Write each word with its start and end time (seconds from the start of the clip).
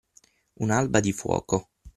Un’alba 0.61 0.99
di 0.99 1.11
fuoco. 1.13 1.57